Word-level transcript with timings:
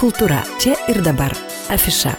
Kultūra 0.00 0.38
čia 0.56 0.78
ir 0.88 1.02
dabar. 1.04 1.34
Afiša. 1.68 2.14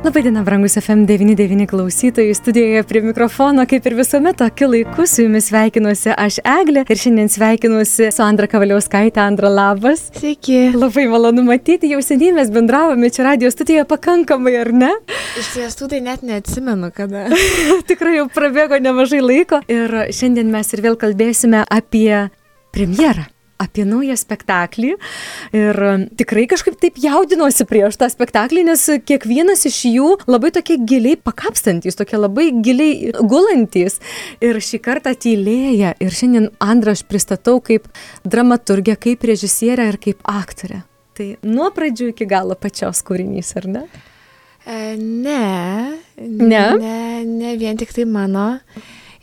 Labadiena, 0.00 0.40
brangus 0.46 0.78
FM99 0.80 1.66
klausytojai, 1.68 2.32
studijoje 2.34 2.82
prie 2.88 3.02
mikrofono, 3.04 3.66
kaip 3.68 3.84
ir 3.84 3.96
visuomet, 3.98 4.38
tokiu 4.40 4.70
laiku 4.72 5.04
su 5.06 5.26
jumis 5.26 5.50
sveikinuosi 5.50 6.14
aš 6.16 6.38
Eglė 6.40 6.86
ir 6.88 7.00
šiandien 7.02 7.28
sveikinuosi 7.28 8.08
su 8.16 8.24
Andra 8.24 8.48
Kavaliauskaitė. 8.48 9.20
Andra, 9.26 9.50
labas. 9.52 10.06
Sveiki. 10.16 10.72
Labai 10.72 11.04
malonu 11.12 11.44
matyti, 11.44 11.92
jau 11.92 12.00
seniai 12.00 12.32
mes 12.38 12.48
bendravome 12.54 13.12
čia 13.12 13.28
radio 13.28 13.52
studijoje 13.52 13.84
pakankamai, 13.92 14.56
ar 14.62 14.72
ne? 14.72 14.90
Iš 15.40 15.52
tiesų 15.58 15.90
tai 15.92 16.00
net 16.08 16.24
neatsimenu, 16.24 16.88
kada. 16.96 17.26
Tikrai 17.92 18.16
jau 18.22 18.30
prabėgo 18.32 18.80
nemažai 18.80 19.20
laiko 19.20 19.60
ir 19.68 20.00
šiandien 20.16 20.48
mes 20.48 20.72
ir 20.72 20.86
vėl 20.88 20.96
kalbėsime 20.96 21.66
apie 21.68 22.24
premjerą 22.72 23.33
apie 23.64 23.86
naują 23.88 24.16
spektaklį 24.18 24.94
ir 25.56 25.82
um, 25.88 26.06
tikrai 26.18 26.46
kažkaip 26.50 26.78
taip 26.82 27.00
jaudinuosi 27.02 27.66
prieš 27.68 27.98
tą 28.00 28.08
spektaklį, 28.12 28.66
nes 28.70 28.86
kiekvienas 29.08 29.66
iš 29.70 29.80
jų 29.90 30.10
labai 30.30 30.52
tokie 30.54 30.78
giliai 30.80 31.18
pakapstantis, 31.20 31.98
tokie 31.98 32.20
labai 32.20 32.50
giliai 32.64 33.12
gulantis 33.20 34.00
ir 34.44 34.60
šį 34.62 34.82
kartą 34.84 35.14
tylėja 35.18 35.94
ir 36.02 36.14
šiandien 36.14 36.50
Andrą 36.62 36.94
aš 36.94 37.04
pristatau 37.08 37.60
kaip 37.64 37.88
dramaturgę, 38.24 38.96
kaip 39.00 39.24
režisierę 39.26 39.88
ir 39.92 40.00
kaip 40.02 40.20
aktorę. 40.28 40.84
Tai 41.14 41.28
nuo 41.46 41.68
pradžių 41.70 42.10
iki 42.10 42.26
galo 42.26 42.56
pačios 42.58 43.04
kūrinys, 43.06 43.52
ar 43.60 43.68
ne? 43.70 43.84
E, 44.66 44.96
ne. 44.98 46.00
Ne? 46.18 46.64
Ne, 46.80 47.24
ne 47.24 47.56
vien 47.60 47.78
tik 47.78 47.92
tai 47.94 48.06
mano. 48.08 48.48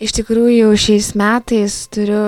Iš 0.01 0.15
tikrųjų, 0.17 0.71
šiais 0.81 1.11
metais 1.19 1.75
turiu 1.93 2.21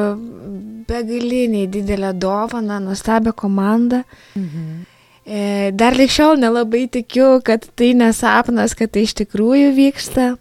begaliniai 0.88 1.68
didelę 1.68 2.14
dovaną, 2.14 2.80
nuostabią 2.84 3.34
komandą. 3.34 4.04
Mhm. 4.36 4.84
E, 5.24 5.72
dar 5.72 5.96
likščiau 5.96 6.36
nelabai 6.36 6.84
tikiu, 6.92 7.40
kad 7.42 7.64
tai 7.80 7.94
nesapnas, 7.96 8.76
kad 8.76 8.92
tai 8.92 9.06
iš 9.08 9.16
tikrųjų 9.24 9.72
vyksta. 9.78 10.34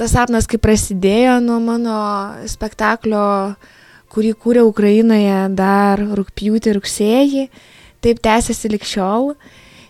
Tas 0.00 0.14
sapnas, 0.16 0.48
kai 0.48 0.58
prasidėjo 0.58 1.36
nuo 1.44 1.58
mano 1.60 1.96
spektaklio, 2.48 3.54
kurį 4.12 4.32
kūrė 4.40 4.64
Ukrainoje 4.64 5.36
dar 5.54 6.00
rūpjūtį 6.00 6.74
rugsėjį, 6.78 7.44
taip 8.02 8.22
tęsiasi 8.24 8.72
likščiau. 8.72 9.34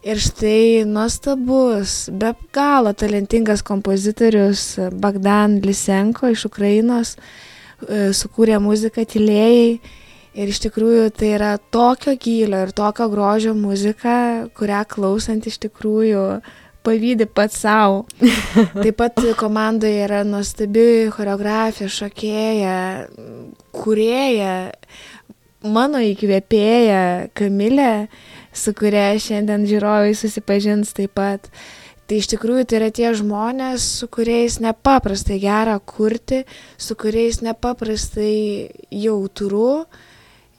Ir 0.02 0.18
štai 0.18 0.82
nuostabus, 0.82 2.08
be 2.10 2.32
galo 2.50 2.90
talentingas 2.92 3.60
kompozitorius 3.62 4.64
Bagdan 4.98 5.60
Lisenko 5.62 6.26
iš 6.32 6.48
Ukrainos 6.48 7.12
e, 7.14 8.08
sukūrė 8.10 8.58
muziką 8.58 9.04
tylėjai. 9.06 9.76
Ir 10.32 10.50
iš 10.50 10.58
tikrųjų 10.64 11.04
tai 11.14 11.28
yra 11.36 11.52
tokio 11.70 12.16
gylio 12.18 12.64
ir 12.64 12.72
tokio 12.74 13.06
grožio 13.12 13.54
muzika, 13.54 14.16
kurią 14.58 14.82
klausant 14.90 15.46
iš 15.46 15.60
tikrųjų 15.68 16.26
pavydį 16.82 17.30
pats 17.30 17.62
savo. 17.62 18.02
Taip 18.82 18.98
pat 18.98 19.22
komandoje 19.38 20.02
yra 20.08 20.24
nuostabi 20.26 21.12
choreografija, 21.14 21.86
šokėja, 21.86 22.76
kurėja, 23.78 24.54
mano 25.62 26.02
įkvėpėja 26.02 27.02
Kamilė 27.38 27.92
su 28.52 28.74
kuria 28.76 29.12
šiandien 29.20 29.64
žiūrovai 29.68 30.12
susipažins 30.16 30.92
taip 30.96 31.16
pat. 31.16 31.48
Tai 32.06 32.18
iš 32.18 32.28
tikrųjų 32.32 32.66
tai 32.68 32.78
yra 32.80 32.90
tie 32.92 33.12
žmonės, 33.16 33.84
su 34.00 34.08
kuriais 34.12 34.58
nepaprastai 34.60 35.38
gera 35.40 35.78
kurti, 35.78 36.42
su 36.76 36.96
kuriais 36.98 37.40
nepaprastai 37.44 38.68
jautru 38.90 39.84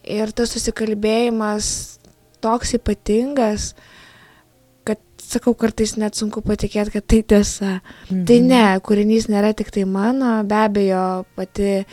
ir 0.03 0.31
tas 0.33 0.55
susikalbėjimas 0.55 1.67
toks 2.44 2.73
ypatingas, 2.80 3.73
kad, 4.88 5.00
sakau, 5.22 5.53
kartais 5.55 5.94
net 6.00 6.17
sunku 6.17 6.41
patikėti, 6.44 6.95
kad 6.97 7.05
tai 7.11 7.22
tiesa. 7.35 7.75
Mhm. 8.09 8.23
Tai 8.28 8.39
ne, 8.47 8.63
kūrinys 8.83 9.30
nėra 9.31 9.53
tik 9.55 9.69
tai 9.75 9.85
mano, 9.85 10.39
be 10.47 10.57
abejo, 10.63 11.06
pati 11.38 11.84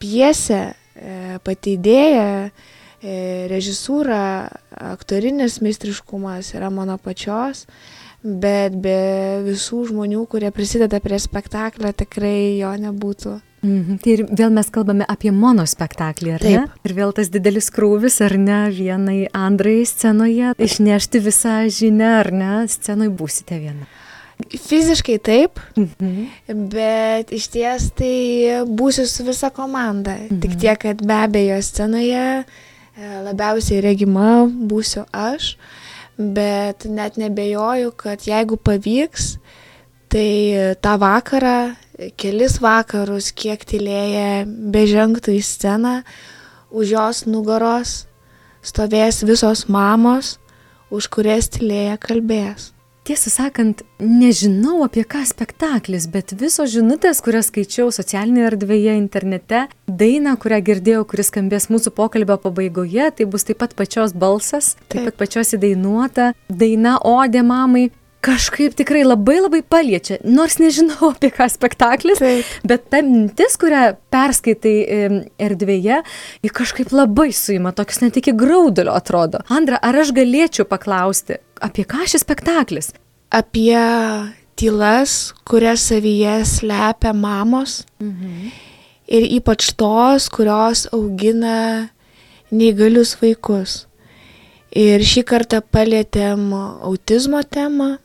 piesė, 0.00 0.64
pati 1.46 1.76
idėja 1.78 2.28
E, 2.48 2.77
režisūra, 3.02 4.48
aktorinis 4.74 5.60
meistriškumas 5.62 6.54
yra 6.56 6.70
mano 6.74 6.98
pačios, 6.98 7.66
bet 8.22 8.74
be 8.82 9.42
visų 9.46 9.84
žmonių, 9.92 10.24
kurie 10.30 10.50
prisideda 10.54 10.98
prie 11.02 11.20
spektaklio, 11.22 11.92
tikrai 11.94 12.58
jo 12.58 12.72
nebūtų. 12.82 13.38
Mhm. 13.62 13.98
Tai 14.02 14.10
ir 14.12 14.24
vėl 14.38 14.52
mes 14.54 14.68
kalbame 14.70 15.06
apie 15.10 15.32
monospektaklį, 15.34 16.34
ar 16.36 16.42
Taip. 16.42 16.58
ne? 16.58 16.82
Ir 16.86 16.94
vėl 16.94 17.14
tas 17.14 17.30
didelis 17.30 17.70
krūvis, 17.74 18.20
ar 18.22 18.36
ne, 18.38 18.60
vienai 18.74 19.26
Andrai 19.34 19.80
scenoje, 19.86 20.52
išnešti 20.62 21.22
visą 21.22 21.56
žinią, 21.66 22.12
ar 22.20 22.30
ne, 22.34 22.52
scenoje 22.70 23.10
būsite 23.18 23.58
viena. 23.58 23.88
Fiziškai 24.38 25.16
taip, 25.18 25.58
mhm. 25.74 26.28
bet 26.70 27.34
iš 27.34 27.48
ties 27.50 27.90
tai 27.98 28.62
būsiu 28.70 29.08
su 29.10 29.26
visa 29.26 29.50
komanda. 29.50 30.14
Mhm. 30.28 30.40
Tik 30.44 30.58
tiek, 30.62 30.82
kad 30.86 31.02
be 31.02 31.22
abejo 31.26 31.58
scenoje 31.66 32.26
E, 32.28 32.67
labiausiai 32.98 33.82
regima 33.84 34.46
būsiu 34.46 35.04
aš, 35.14 35.56
bet 36.18 36.86
net 36.90 37.18
nebejoju, 37.20 37.92
kad 37.96 38.24
jeigu 38.26 38.58
pavyks, 38.58 39.36
tai 40.10 40.74
tą 40.82 40.96
vakarą, 40.98 41.74
kelis 42.18 42.58
vakarus, 42.64 43.30
kiek 43.36 43.62
tylėję 43.68 44.46
bežengtų 44.46 45.36
į 45.38 45.44
sceną, 45.44 45.94
už 46.70 46.96
jos 46.96 47.22
nugaros 47.28 47.94
stovės 48.62 49.22
visos 49.26 49.68
mamos, 49.68 50.36
už 50.90 51.10
kurias 51.12 51.50
tylėję 51.52 52.00
kalbės 52.02 52.72
tiesą 53.08 53.32
sakant, 53.32 53.82
nežinau 54.02 54.82
apie 54.84 55.04
ką 55.08 55.22
spektaklis, 55.28 56.08
bet 56.12 56.34
visos 56.40 56.70
žinutės, 56.74 57.22
kurias 57.24 57.48
skaičiau 57.48 57.92
socialinėje 57.94 58.50
erdvėje, 58.52 58.96
internete, 59.00 59.62
daina, 59.88 60.36
kurią 60.40 60.60
girdėjau, 60.66 61.06
kuris 61.08 61.32
skambės 61.32 61.70
mūsų 61.72 61.94
pokalbio 61.96 62.38
pabaigoje, 62.42 63.10
tai 63.16 63.28
bus 63.30 63.48
taip 63.48 63.62
pat 63.62 63.76
pačios 63.78 64.12
balsas, 64.12 64.74
taip, 64.86 64.98
taip 64.98 65.08
pat 65.10 65.22
pačios 65.24 65.54
įdainuota 65.56 66.32
daina 66.48 66.98
Odė 67.08 67.44
mamai 67.46 67.88
kažkaip 68.24 68.74
tikrai 68.78 69.04
labai 69.06 69.38
labai 69.40 69.60
paliečia, 69.62 70.18
nors 70.26 70.58
nežinau 70.58 71.10
apie 71.14 71.30
ką 71.34 71.46
spektaklis, 71.52 72.20
Taip. 72.22 72.48
bet 72.66 72.88
ta 72.90 73.02
mintis, 73.06 73.56
kurią 73.60 73.82
perskaitai 74.12 74.74
erdvėje, 75.48 76.00
ji 76.44 76.52
kažkaip 76.54 76.92
labai 76.94 77.30
suima, 77.36 77.72
toks 77.76 78.02
net 78.02 78.18
iki 78.20 78.34
graudulio 78.36 78.94
atrodo. 78.96 79.42
Andra, 79.54 79.78
ar 79.82 80.00
aš 80.02 80.12
galėčiau 80.16 80.66
paklausti, 80.68 81.38
apie 81.64 81.84
ką 81.88 82.06
šis 82.08 82.24
spektaklis? 82.24 82.92
Apie 83.34 83.76
tylas, 84.58 85.34
kurias 85.46 85.84
savyje 85.88 86.44
slepia 86.48 87.12
mamos 87.12 87.84
mhm. 88.00 88.48
ir 89.06 89.28
ypač 89.38 89.72
tos, 89.78 90.28
kurios 90.32 90.86
augina 90.92 91.90
neįgalius 92.50 93.14
vaikus. 93.20 93.84
Ir 94.68 95.00
šį 95.00 95.22
kartą 95.28 95.62
palėtėm 95.64 96.50
autizmo 96.54 97.40
temą, 97.42 97.96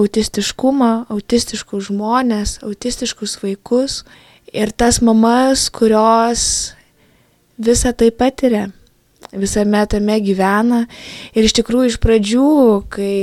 autistiškumą, 0.00 0.90
autistiškus 1.12 1.88
žmonės, 1.88 2.58
autistiškus 2.66 3.38
vaikus 3.42 4.02
ir 4.52 4.72
tas 4.72 5.00
mamas, 5.04 5.68
kurios 5.72 6.74
visą 7.60 7.92
tai 7.96 8.10
patiria, 8.10 8.68
visame 9.32 9.84
tame 9.90 10.18
gyvena. 10.24 10.84
Ir 11.34 11.46
iš 11.46 11.54
tikrųjų 11.60 11.92
iš 11.92 12.00
pradžių, 12.02 12.50
kai 12.90 13.14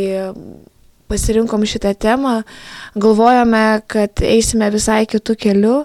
pasirinkom 1.08 1.64
šitą 1.68 1.94
temą, 1.96 2.42
galvojame, 2.96 3.82
kad 3.88 4.22
eisime 4.24 4.70
visai 4.74 5.06
kitų 5.08 5.36
kelių, 5.40 5.76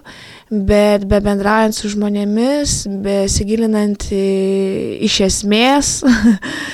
bet 0.50 1.06
be 1.08 1.20
bendraujant 1.22 1.76
su 1.76 1.90
žmonėmis, 1.92 2.82
besigilinant 3.04 4.08
iš 4.12 5.20
esmės, 5.28 5.92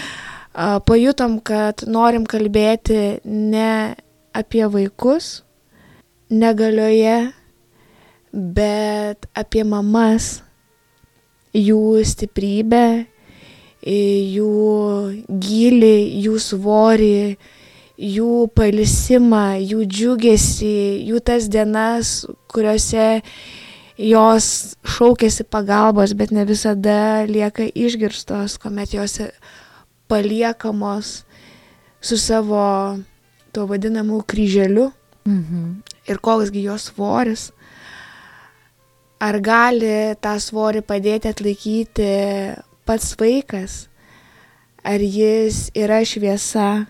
pajutom, 0.88 1.38
kad 1.44 1.84
norim 1.86 2.24
kalbėti 2.28 3.20
ne 3.24 3.94
apie 4.36 4.64
vaikus 4.72 5.42
negalioje, 6.28 7.32
bet 8.32 9.28
apie 9.36 9.64
mamas, 9.64 10.38
jų 11.56 12.00
stiprybę, 12.04 13.08
jų 13.88 15.28
gilį, 15.28 15.96
jų 16.24 16.38
svorį, 16.42 17.38
jų 17.98 18.34
palisimą, 18.54 19.58
jų 19.58 19.86
džiugesį, 19.86 20.78
jų 21.08 21.22
tas 21.24 21.48
dienas, 21.50 22.26
kuriuose 22.52 23.22
jos 23.98 24.76
šaukėsi 24.86 25.46
pagalbos, 25.50 26.14
bet 26.14 26.30
ne 26.30 26.44
visada 26.46 27.24
lieka 27.26 27.66
išgirstos, 27.74 28.58
kuomet 28.62 28.94
jos 28.94 29.18
paliekamos 30.08 31.24
su 32.00 32.16
savo 32.16 32.98
tuo 33.52 33.66
vadinamu 33.66 34.22
kryželiu 34.22 34.92
mhm. 35.26 35.82
ir 36.06 36.18
koksgi 36.22 36.62
jos 36.68 36.92
svoris. 36.92 37.50
Ar 39.18 39.40
gali 39.42 40.14
tą 40.22 40.36
svorį 40.38 40.84
padėti 40.86 41.26
atlaikyti 41.32 42.10
pats 42.88 43.12
vaikas? 43.20 43.84
ar 44.88 45.02
jis 45.02 45.68
yra 45.76 46.00
šviesa, 46.06 46.86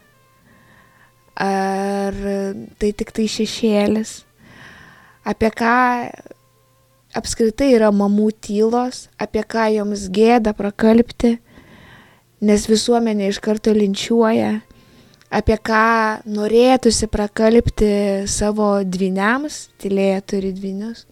ar 1.39 2.15
tai 2.79 2.91
tik 2.93 3.11
tai 3.15 3.27
šešėlis, 3.31 4.12
apie 5.27 5.50
ką 5.50 5.75
apskritai 7.19 7.73
yra 7.75 7.91
mamų 7.95 8.31
tylos, 8.45 9.09
apie 9.19 9.43
ką 9.43 9.69
joms 9.75 10.09
gėda 10.15 10.55
prakalbti, 10.55 11.39
nes 12.39 12.69
visuomenė 12.71 13.33
iš 13.33 13.41
karto 13.43 13.75
linčiuoja, 13.75 14.61
apie 15.35 15.59
ką 15.59 15.85
norėtųsi 16.29 17.09
prakalbti 17.11 17.93
savo 18.31 18.77
dviniams, 18.85 19.69
tylėje 19.83 20.21
turi 20.31 20.53
dvinius, 20.55 21.06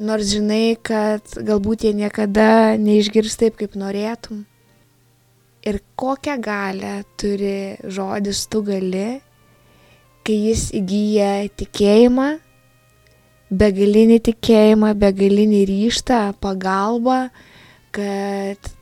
nors 0.00 0.32
žinai, 0.32 0.78
kad 0.80 1.24
galbūt 1.36 1.84
jie 1.84 1.92
niekada 1.96 2.76
neišgirs 2.80 3.36
taip, 3.40 3.58
kaip 3.60 3.76
norėtum. 3.78 4.46
Ir 5.60 5.82
kokią 6.00 6.38
galę 6.40 7.02
turi 7.20 7.76
žodis 7.84 8.46
tu 8.48 8.62
gali, 8.64 9.20
kai 10.24 10.36
jis 10.48 10.70
įgyja 10.78 11.50
tikėjimą, 11.60 12.30
begalinį 13.50 14.18
tikėjimą, 14.30 14.94
begalinį 15.02 15.62
ryštą, 15.68 16.22
pagalbą, 16.40 17.20
kad 17.92 18.72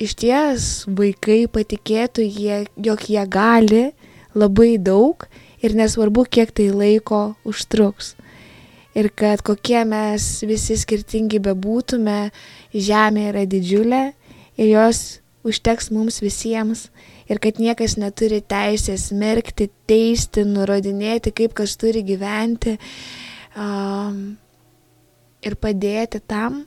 iš 0.00 0.16
ties 0.24 0.70
vaikai 0.88 1.44
patikėtų, 1.52 2.24
jie, 2.24 2.64
jog 2.80 3.04
jie 3.12 3.26
gali 3.28 3.84
labai 4.32 4.78
daug 4.80 5.28
ir 5.60 5.76
nesvarbu, 5.76 6.24
kiek 6.32 6.54
tai 6.56 6.70
laiko 6.72 7.34
užtruks 7.44 8.14
ir 8.98 9.08
kad 9.16 9.42
kokie 9.44 9.82
mes 9.88 10.42
visi 10.48 10.76
skirtingi 10.80 11.40
bebūtume, 11.42 12.30
žemė 12.74 13.28
yra 13.32 13.44
didžiulė 13.48 14.04
ir 14.60 14.70
jos 14.72 15.02
užteks 15.46 15.90
mums 15.94 16.20
visiems 16.22 16.88
ir 17.30 17.40
kad 17.42 17.58
niekas 17.62 17.96
neturi 18.00 18.42
teisės 18.44 19.08
smerkti, 19.10 19.70
teisti, 19.88 20.44
nurodinėti, 20.46 21.32
kaip 21.34 21.56
kas 21.58 21.76
turi 21.80 22.04
gyventi 22.06 22.76
um, 23.56 24.36
ir 25.42 25.56
padėti 25.58 26.22
tam, 26.28 26.62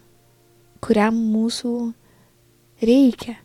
kuriam 0.84 1.18
mūsų 1.18 1.76
reikia. 2.86 3.38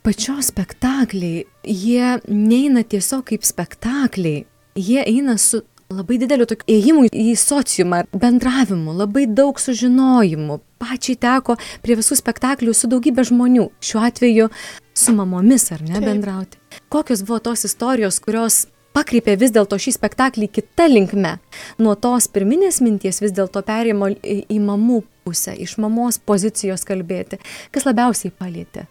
Pačios 0.00 0.48
spektakliai, 0.48 1.44
jie 1.66 2.14
neina 2.30 2.80
tiesiog 2.88 3.26
kaip 3.34 3.44
spektakliai, 3.44 4.46
jie 4.78 5.02
eina 5.04 5.36
su 5.36 5.60
labai 5.90 6.18
dideliu 6.22 6.46
tokiu 6.48 6.70
ėjimu 6.70 7.06
į 7.10 7.34
sociumą, 7.38 8.04
bendravimu, 8.14 8.94
labai 8.94 9.26
daug 9.26 9.58
sužinojimų. 9.58 10.60
Pačiai 10.80 11.18
teko 11.20 11.56
prie 11.84 11.96
visų 11.98 12.16
spektaklių 12.20 12.74
su 12.76 12.88
daugybė 12.90 13.26
žmonių, 13.28 13.66
šiuo 13.84 14.02
atveju 14.06 14.48
su 14.96 15.14
mamomis, 15.16 15.66
ar 15.74 15.82
ne, 15.84 15.96
Taip. 15.96 16.06
bendrauti. 16.06 16.60
Kokios 16.92 17.24
buvo 17.26 17.40
tos 17.50 17.66
istorijos, 17.68 18.20
kurios 18.22 18.64
pakreipė 18.96 19.36
vis 19.40 19.52
dėlto 19.54 19.78
šį 19.80 19.94
spektaklį 19.98 20.48
kitą 20.54 20.86
linkmę. 20.90 21.36
Nuo 21.82 21.96
tos 21.98 22.28
pirminės 22.32 22.80
minties 22.84 23.20
vis 23.22 23.34
dėlto 23.36 23.62
perėjimo 23.66 24.12
į, 24.14 24.36
į 24.50 24.60
mamų 24.62 25.02
pusę, 25.26 25.54
iš 25.58 25.76
mamos 25.82 26.20
pozicijos 26.22 26.86
kalbėti. 26.88 27.40
Kas 27.74 27.86
labiausiai 27.88 28.32
palėtė? 28.34 28.86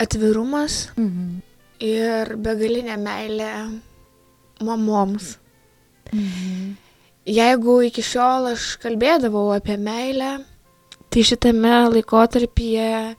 Atvirumas 0.00 0.90
mhm. 0.98 1.40
ir 1.84 2.36
begalinė 2.36 2.98
meilė 3.00 3.54
mamoms. 4.64 5.38
Mhm. 6.14 6.74
Jeigu 7.24 7.78
iki 7.86 8.02
šiol 8.04 8.50
aš 8.52 8.74
kalbėdavau 8.82 9.48
apie 9.54 9.78
meilę, 9.80 10.42
tai 11.08 11.22
šitame 11.24 11.72
laikotarpyje 11.94 13.14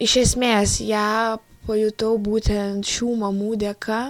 iš 0.00 0.16
esmės 0.24 0.76
ją 0.84 1.38
pajutau 1.66 2.18
būtent 2.20 2.84
šių 2.84 3.14
mamų 3.22 3.54
dėka, 3.64 4.00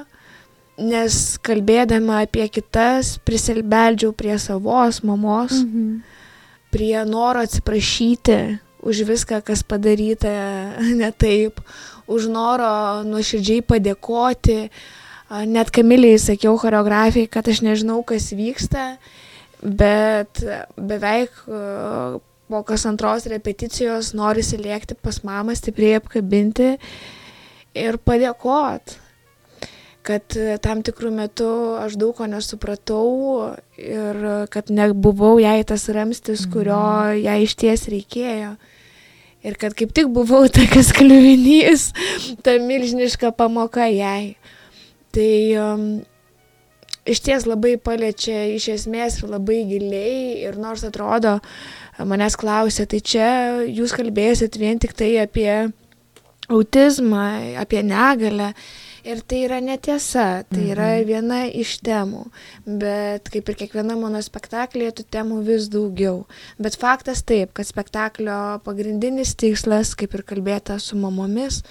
nes 0.80 1.38
kalbėdama 1.46 2.24
apie 2.24 2.48
kitas 2.50 3.18
prisilbeldžiau 3.26 4.12
prie 4.16 4.36
savos 4.42 5.02
mamos, 5.06 5.60
mhm. 5.62 6.00
prie 6.74 6.96
noro 7.06 7.44
atsiprašyti 7.46 8.40
už 8.82 9.04
viską, 9.06 9.44
kas 9.46 9.62
padaryta 9.62 10.32
ne 11.00 11.12
taip, 11.12 11.62
už 12.10 12.26
noro 12.32 13.04
nuoširdžiai 13.06 13.62
padėkoti, 13.62 14.64
uh, 14.66 14.99
Net 15.30 15.70
Kamiliai 15.70 16.18
sakiau 16.18 16.56
choreografijai, 16.58 17.28
kad 17.30 17.46
aš 17.48 17.60
nežinau, 17.62 18.00
kas 18.06 18.32
vyksta, 18.34 18.96
bet 19.62 20.42
beveik 20.74 21.36
po 22.50 22.62
kas 22.66 22.86
antros 22.90 23.28
repeticijos 23.30 24.10
norisi 24.18 24.58
lėkti 24.58 24.96
pas 24.98 25.20
mamą, 25.22 25.54
stipriai 25.54 26.00
apkabinti 26.00 26.72
ir 27.78 28.00
padėkot 28.02 28.96
kad 30.06 30.36
tam 30.64 30.80
tikrų 30.84 31.12
metų 31.14 31.50
aš 31.84 31.96
daug 32.00 32.14
ko 32.16 32.26
nesupratau 32.30 33.10
ir 33.76 34.20
kad 34.52 34.72
nebuvau 34.72 35.36
jai 35.42 35.60
tas 35.68 35.88
ramstis, 35.92 36.46
kurio 36.50 36.80
mhm. 36.80 37.20
jai 37.26 37.38
iš 37.44 37.56
ties 37.60 37.86
reikėjo. 37.92 38.54
Ir 39.40 39.56
kad 39.60 39.76
kaip 39.76 39.92
tik 39.96 40.10
buvau 40.12 40.46
tokias 40.56 40.92
kliuvinys, 40.96 41.90
ta 42.44 42.58
milžiniška 42.60 43.32
pamoka 43.36 43.86
jai. 43.88 44.36
Tai 45.14 45.32
um, 45.58 45.84
iš 47.08 47.22
ties 47.26 47.46
labai 47.48 47.76
paliečia 47.80 48.44
iš 48.54 48.68
esmės 48.76 49.20
ir 49.20 49.32
labai 49.32 49.62
giliai 49.68 50.44
ir 50.46 50.58
nors 50.60 50.84
atrodo, 50.86 51.38
manęs 51.98 52.36
klausia, 52.40 52.86
tai 52.86 53.00
čia 53.00 53.30
jūs 53.66 53.94
kalbėsit 53.96 54.58
vien 54.60 54.80
tik 54.80 54.94
tai 54.96 55.16
apie 55.22 55.50
autizmą, 56.50 57.56
apie 57.62 57.82
negalę. 57.86 58.54
Ir 59.00 59.22
tai 59.24 59.38
yra 59.46 59.62
netiesa, 59.64 60.42
tai 60.44 60.66
yra 60.74 60.90
mhm. 60.90 61.06
viena 61.08 61.38
iš 61.48 61.78
temų, 61.80 62.26
bet 62.82 63.30
kaip 63.32 63.48
ir 63.48 63.56
kiekviena 63.62 63.94
mano 63.96 64.20
spektaklėje, 64.20 64.98
tų 64.98 65.06
temų 65.16 65.38
vis 65.46 65.70
daugiau. 65.72 66.26
Bet 66.60 66.76
faktas 66.76 67.24
taip, 67.24 67.54
kad 67.56 67.64
spektaklio 67.64 68.58
pagrindinis 68.66 69.32
tikslas, 69.40 69.94
kaip 69.96 70.18
ir 70.18 70.26
kalbėta 70.28 70.76
su 70.84 71.00
mamomis, 71.00 71.62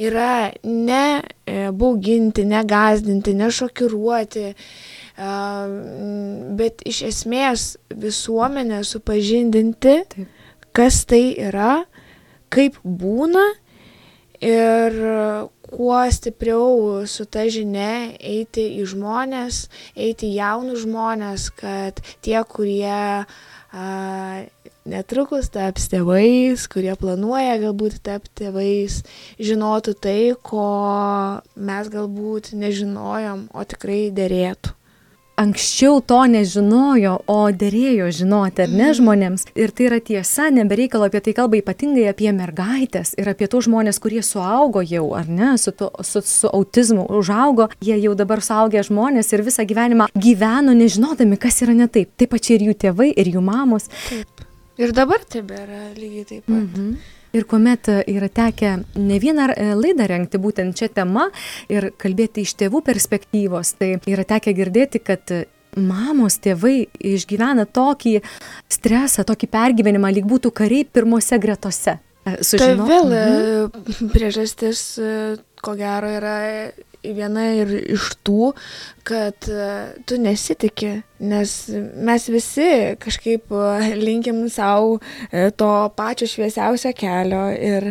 yra 0.00 0.52
ne 0.64 1.22
e, 1.46 1.70
bauginti, 1.72 2.44
ne 2.48 2.62
gazdinti, 2.66 3.34
ne 3.34 3.50
šokiruoti, 3.50 4.46
bet 6.58 6.82
iš 6.90 7.02
esmės 7.06 7.66
visuomenę 7.94 8.80
supažindinti, 8.82 9.98
Taip. 10.10 10.30
kas 10.74 11.04
tai 11.06 11.36
yra, 11.38 11.84
kaip 12.50 12.80
būna 12.82 13.44
ir 14.42 14.98
kuo 15.70 16.00
stipriau 16.10 17.06
su 17.06 17.26
ta 17.26 17.46
žinia 17.50 18.14
eiti 18.18 18.66
į 18.80 18.88
žmonės, 18.94 19.64
eiti 19.94 20.32
į 20.32 20.38
jaunus 20.40 20.82
žmonės, 20.84 21.48
kad 21.58 22.02
tie, 22.22 22.36
kurie 22.50 23.24
a, 23.24 23.24
netrukus 24.88 25.50
taps 25.54 25.88
tėvais, 25.92 26.68
kurie 26.70 26.94
planuoja 27.00 27.58
galbūt 27.62 28.00
tapti 28.04 28.44
tėvais, 28.44 29.00
žinotų 29.40 29.96
tai, 30.06 30.20
ko 30.42 30.68
mes 31.56 31.92
galbūt 31.92 32.54
nežinojom, 32.58 33.48
o 33.54 33.68
tikrai 33.68 34.08
dėrėtų 34.14 34.78
anksčiau 35.36 35.98
to 36.06 36.20
nežinojo, 36.30 37.16
o 37.26 37.38
dėrėjo 37.50 38.10
žinoti, 38.14 38.64
ar 38.64 38.70
ne 38.70 38.86
mhm. 38.86 38.96
žmonėms. 38.98 39.46
Ir 39.58 39.72
tai 39.74 39.88
yra 39.88 39.98
tiesa, 40.04 40.48
nebereikalo 40.54 41.08
apie 41.08 41.22
tai 41.24 41.34
kalba 41.36 41.58
ypatingai 41.58 42.06
apie 42.10 42.30
mergaitės 42.34 43.14
ir 43.18 43.30
apie 43.30 43.48
tos 43.50 43.66
žmonės, 43.68 44.00
kurie 44.02 44.22
suaugo 44.24 44.84
jau, 44.86 45.08
ar 45.18 45.28
ne, 45.30 45.54
su, 45.60 45.74
to, 45.74 45.90
su, 46.06 46.22
su 46.28 46.50
autizmu 46.50 47.06
užaugo, 47.18 47.68
jie 47.84 47.98
jau 48.04 48.14
dabar 48.18 48.42
suaugę 48.44 48.84
žmonės 48.86 49.32
ir 49.34 49.44
visą 49.46 49.66
gyvenimą 49.66 50.10
gyveno 50.14 50.76
nežinodami, 50.76 51.40
kas 51.40 51.62
yra 51.66 51.74
ne 51.76 51.90
taip. 51.90 52.14
Taip 52.18 52.34
pačiai 52.34 52.60
ir 52.60 52.68
jų 52.70 52.78
tėvai, 52.86 53.10
ir 53.18 53.34
jų 53.34 53.42
mamos. 53.44 53.90
Taip. 54.08 54.43
Ir 54.80 54.94
dabar 54.94 55.22
tebėra 55.30 55.92
lygiai 55.94 56.26
taip 56.26 56.48
pat. 56.48 56.56
Mhm. 56.56 56.94
Ir 57.34 57.46
kuomet 57.50 57.88
e, 57.90 57.96
yra 58.14 58.28
tekę 58.30 58.76
ne 58.98 59.18
vieną 59.22 59.48
e, 59.54 59.66
laidą 59.74 60.06
renkti 60.10 60.38
būtent 60.38 60.76
čia 60.78 60.88
tema 60.94 61.28
ir 61.70 61.90
kalbėti 61.98 62.44
iš 62.46 62.54
tėvų 62.62 62.84
perspektyvos, 62.86 63.74
tai 63.78 63.96
yra 64.10 64.26
tekę 64.26 64.54
girdėti, 64.54 65.02
kad 65.02 65.34
mamos, 65.74 66.38
tėvai 66.42 66.86
išgyvena 67.02 67.66
tokį 67.66 68.20
stresą, 68.70 69.26
tokį 69.26 69.50
pergyvenimą, 69.50 70.12
lyg 70.14 70.28
būtų 70.30 70.54
kariai 70.54 70.86
pirmose 70.86 71.38
gretose. 71.42 71.98
E, 72.22 72.38
sužino... 72.46 72.86
Tai 72.86 72.90
vėl 72.90 73.14
mhm. 73.14 74.10
priežastis, 74.14 74.84
ko 75.62 75.74
gero, 75.78 76.10
yra 76.18 76.38
viena 77.04 77.48
ir 77.58 77.72
iš 77.96 78.14
tų, 78.24 78.52
kad 79.04 79.48
e, 79.52 79.64
tu 80.08 80.16
nesitikė, 80.20 80.92
nes 81.24 81.50
mes 82.04 82.24
visi 82.32 82.68
kažkaip 83.00 83.52
e, 83.52 83.90
linkim 84.00 84.40
savo 84.52 84.96
e, 85.28 85.50
to 85.56 85.68
pačio 85.96 86.28
šviesiausio 86.28 86.92
kelio 86.96 87.42
ir 87.52 87.90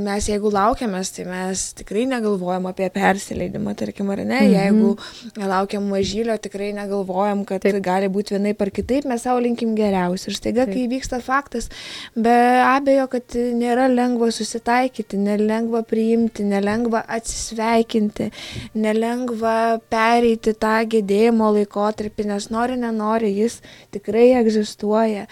mes 0.00 0.28
jeigu 0.28 0.52
laukiamės, 0.52 1.12
tai 1.16 1.24
mes 1.28 1.62
tikrai 1.78 2.04
negalvojam 2.10 2.68
apie 2.70 2.90
persileidimą, 2.92 3.74
tarkim, 3.78 4.10
ar 4.12 4.22
ne, 4.22 4.42
mhm. 4.44 4.52
jeigu 4.54 5.48
laukiam 5.50 5.88
mažylio, 5.90 6.36
tikrai 6.42 6.70
negalvojam, 6.76 7.44
kad 7.48 7.64
Taip. 7.64 7.80
gali 7.84 8.10
būti 8.12 8.36
vienai 8.36 8.54
par 8.58 8.72
kitaip, 8.74 9.08
mes 9.08 9.24
savo 9.24 9.40
linkim 9.42 9.72
geriausiai. 9.78 10.30
Ir 10.30 10.36
staiga, 10.36 10.66
Taip. 10.68 10.76
kai 10.76 10.84
vyksta 10.92 11.22
faktas, 11.24 11.70
be 12.14 12.36
abejo, 12.60 13.08
kad 13.14 13.38
nėra 13.56 13.88
lengva 13.90 14.28
susitaikyti, 14.34 15.18
nelengva 15.20 15.82
priimti, 15.88 16.44
nelengva 16.46 17.02
atsisveikinti, 17.08 18.28
nelengva 18.76 19.56
persileidti 19.80 20.09
pereiti 20.10 20.54
tą 20.58 20.76
gedėjimo 20.90 21.50
laikotarpį, 21.54 22.26
nes 22.32 22.48
nori, 22.50 22.78
nenori, 22.80 23.30
jis 23.38 23.60
tikrai 23.94 24.30
egzistuoja. 24.40 25.26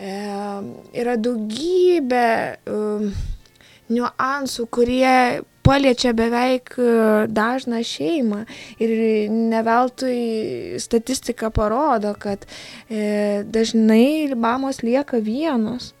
E, 0.00 0.16
yra 1.00 1.16
daugybė 1.20 2.26
e, 2.28 2.80
niuansų, 3.90 4.66
kurie 4.72 5.14
paliečia 5.66 6.12
beveik 6.16 6.76
e, 6.78 6.90
dažną 7.30 7.82
šeimą. 7.86 8.44
Ir 8.82 8.94
neveltui 9.32 10.76
statistika 10.82 11.50
parodo, 11.54 12.14
kad 12.20 12.46
e, 12.88 13.42
dažnai 13.44 14.36
mamos 14.36 14.82
lieka 14.86 15.22
vienos, 15.24 15.92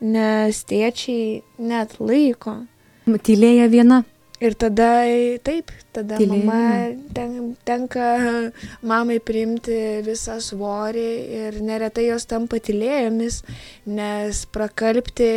nes 0.00 0.64
tėčiai 0.68 1.42
net 1.58 1.98
laiko. 2.00 2.62
Tylėja 3.06 3.70
viena. 3.70 4.02
Ir 4.36 4.52
tada 4.60 4.90
taip, 5.46 5.70
tada 5.96 6.18
Tylėjimą. 6.20 6.44
mama 6.44 7.12
ten, 7.16 7.54
tenka 7.64 8.08
mamai 8.84 9.16
priimti 9.24 10.02
visą 10.04 10.36
svorį 10.44 11.06
ir 11.38 11.56
neretai 11.64 12.10
jos 12.10 12.28
tampa 12.28 12.60
tylėjomis, 12.60 13.40
nes 13.88 14.42
prakalbti 14.52 15.30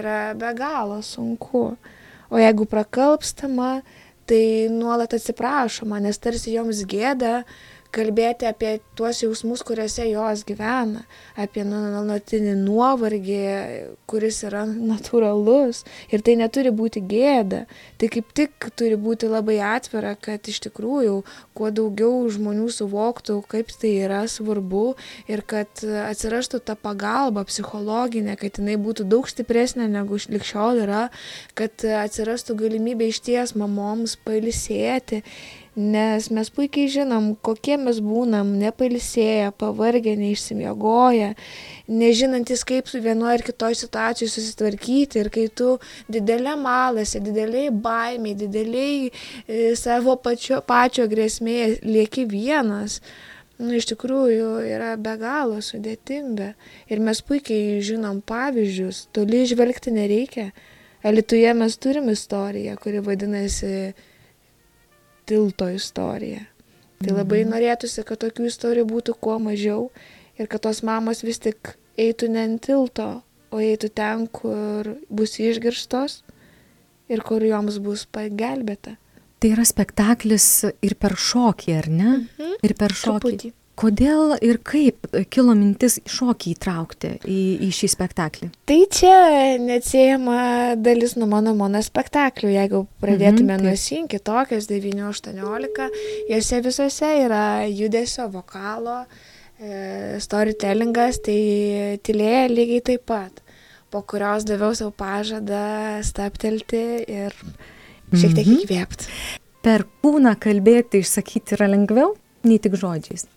yra 0.00 0.32
be 0.38 0.54
galo 0.56 1.02
sunku. 1.04 1.76
O 2.32 2.40
jeigu 2.40 2.64
prakalbstama, 2.68 3.82
tai 4.28 4.68
nuolat 4.72 5.12
atsiprašoma, 5.16 6.00
nes 6.04 6.16
tarsi 6.20 6.56
joms 6.56 6.80
gėda, 6.88 7.42
kalbėti 7.94 8.46
apie 8.48 8.78
tuos 8.98 9.22
jausmus, 9.22 9.62
kuriuose 9.66 10.04
jos 10.10 10.44
gyvena, 10.48 11.04
apie 11.40 11.64
nuolatinį 11.66 12.54
nuovargį, 12.60 13.40
kuris 14.10 14.42
yra 14.48 14.64
natūralus 14.68 15.84
ir 16.12 16.24
tai 16.24 16.36
neturi 16.40 16.72
būti 16.74 17.02
gėda. 17.08 17.64
Tai 17.98 18.10
kaip 18.12 18.32
tik 18.36 18.68
turi 18.78 18.98
būti 19.00 19.30
labai 19.30 19.58
atvira, 19.64 20.14
kad 20.20 20.48
iš 20.50 20.60
tikrųjų 20.68 21.20
kuo 21.56 21.70
daugiau 21.74 22.26
žmonių 22.32 22.68
suvoktų, 22.74 23.40
kaip 23.48 23.72
tai 23.80 23.94
yra 24.04 24.24
svarbu 24.30 24.92
ir 25.30 25.44
kad 25.48 25.84
atsirastų 25.84 26.60
ta 26.64 26.76
pagalba 26.76 27.46
psichologinė, 27.48 28.36
kad 28.40 28.60
jinai 28.60 28.76
būtų 28.80 29.08
daug 29.08 29.28
stipresnė 29.30 29.88
negu 29.92 30.20
likščiol 30.28 30.84
yra, 30.84 31.06
kad 31.58 31.86
atsirastų 32.04 32.58
galimybė 32.64 33.08
iš 33.12 33.22
ties 33.24 33.56
mamoms 33.58 34.18
pailisėti 34.26 35.22
nes 35.78 36.26
mes 36.34 36.48
puikiai 36.50 36.90
žinom, 36.90 37.30
kokie 37.46 37.76
mes 37.78 38.00
būnam, 38.02 38.50
nepalsėję, 38.58 39.52
pavargę, 39.60 40.16
neišsimiegoję, 40.18 41.28
nežinantis, 42.00 42.64
kaip 42.66 42.90
su 42.90 42.98
vienoje 43.04 43.38
ar 43.38 43.44
kitoje 43.46 43.78
situacijoje 43.78 44.32
susitvarkyti 44.32 45.22
ir 45.22 45.30
kai 45.30 45.46
tu 45.60 45.76
didelė 46.10 46.56
malasi, 46.58 47.22
dideliai 47.22 47.70
baimiai, 47.70 48.34
dideliai 48.42 49.06
e, 49.06 49.76
savo 49.78 50.18
pačio, 50.18 50.58
pačio 50.66 51.06
grėsmėje 51.06 51.78
lieki 51.86 52.26
vienas. 52.26 52.98
Nu, 53.58 53.70
iš 53.74 53.88
tikrųjų 53.90 54.50
yra 54.66 54.92
be 54.98 55.14
galo 55.18 55.62
sudėtinga. 55.62 56.52
Ir 56.90 57.00
mes 57.02 57.22
puikiai 57.22 57.78
žinom 57.86 58.20
pavyzdžius, 58.26 59.08
toli 59.14 59.46
žvelgti 59.50 59.94
nereikia. 59.94 60.50
Alituje 61.06 61.50
mes 61.54 61.78
turim 61.78 62.10
istoriją, 62.10 62.74
kuri 62.82 63.02
vadinasi 63.02 63.94
tilto 65.28 65.68
istorija. 65.72 66.46
Tai 66.98 67.14
labai 67.14 67.44
mhm. 67.44 67.52
norėtųsi, 67.54 68.02
kad 68.06 68.20
tokių 68.24 68.48
istorijų 68.50 68.88
būtų 68.90 69.14
kuo 69.22 69.36
mažiau 69.42 69.90
ir 70.38 70.48
kad 70.50 70.64
tos 70.66 70.82
mamos 70.86 71.22
vis 71.26 71.38
tik 71.42 71.76
eitų 71.98 72.30
ne 72.34 72.46
ant 72.46 72.62
tilto, 72.66 73.10
o 73.54 73.60
eitų 73.62 73.90
ten, 73.94 74.26
kur 74.26 74.96
bus 75.08 75.38
išgirstos 75.42 76.22
ir 77.08 77.22
kur 77.26 77.44
joms 77.46 77.78
bus 77.82 78.04
pagelbėta. 78.10 78.96
Tai 79.38 79.52
yra 79.54 79.62
spektaklis 79.66 80.48
ir 80.82 80.96
per 80.98 81.14
šokį, 81.14 81.74
ar 81.78 81.86
ne? 81.88 82.10
Mhm. 82.18 82.58
Ir 82.66 82.74
per 82.78 82.94
šokį. 82.94 83.20
Truputį. 83.22 83.52
Kodėl 83.78 84.32
ir 84.42 84.56
kaip 84.66 85.06
kilo 85.30 85.52
mintis 85.54 86.00
šokį 86.10 86.54
įtraukti 86.56 87.12
į, 87.30 87.38
į 87.62 87.68
šį 87.76 87.90
spektaklį? 87.92 88.48
Tai 88.66 88.78
čia 88.90 89.18
neatsiejama 89.62 90.38
dalis 90.82 91.14
nuo 91.18 91.28
mano 91.30 91.52
monospektaklių. 91.58 92.50
Jeigu 92.56 92.80
pradėtume 92.98 93.54
mhm, 93.54 93.68
nuo 93.68 93.76
Sinki, 93.78 94.18
tokias 94.18 94.66
9-18, 94.72 95.86
jose 96.32 96.60
visose 96.66 97.12
yra 97.22 97.44
judesio, 97.70 98.26
vokalo, 98.34 99.04
e, 99.62 100.18
storytellingas, 100.26 101.22
tai 101.30 101.38
tylėja 102.02 102.44
lygiai 102.50 102.82
taip 102.90 103.06
pat. 103.14 103.42
Po 103.94 104.02
kurios 104.02 104.42
daviau 104.48 104.74
savo 104.74 104.90
pažadą 104.90 106.02
staptelti 106.04 106.84
ir 107.06 107.34
šiek 108.10 108.34
tiek 108.34 108.42
mhm. 108.42 108.58
įkvėpti. 108.58 109.16
Per 109.62 109.86
kūną 110.02 110.34
kalbėti, 110.42 111.06
išsakyti 111.06 111.54
yra 111.54 111.70
lengviau 111.70 112.16
nei 112.42 112.58
tik 112.62 112.74
žodžiais. 112.78 113.28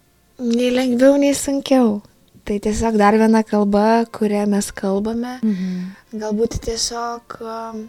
Nei 0.41 0.71
lengviau, 0.73 1.19
nei 1.21 1.35
sunkiau. 1.37 1.99
Tai 2.41 2.55
tiesiog 2.57 2.95
dar 2.97 3.13
viena 3.13 3.43
kalba, 3.45 4.07
kurią 4.09 4.47
mes 4.49 4.71
kalbame. 4.73 5.35
Mhm. 5.45 5.91
Galbūt 6.17 6.55
tiesiog 6.65 7.35
um, 7.45 7.83